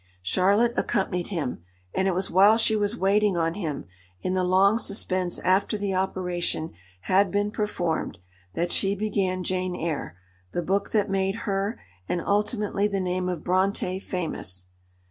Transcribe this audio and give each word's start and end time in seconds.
Charlotte 0.23 0.73
accompanied 0.77 1.27
him, 1.27 1.61
and 1.93 2.07
it 2.07 2.15
was 2.15 2.31
while 2.31 2.57
she 2.57 2.75
was 2.75 2.97
waiting 2.97 3.37
on 3.37 3.53
him, 3.53 3.85
in 4.23 4.33
the 4.33 4.43
long 4.43 4.79
suspense 4.79 5.37
after 5.37 5.77
the 5.77 5.93
operation 5.93 6.71
had 7.01 7.29
been 7.29 7.51
performed, 7.51 8.17
that 8.55 8.71
she 8.71 8.95
began 8.95 9.43
Jane 9.43 9.75
Eyre, 9.75 10.17
the 10.53 10.63
book 10.63 10.89
that 10.89 11.07
made 11.07 11.35
her, 11.45 11.79
and 12.09 12.19
ultimately 12.19 12.87
the 12.87 12.99
name 12.99 13.29
of 13.29 13.43
Brontë, 13.43 14.01
famous. 14.01 14.65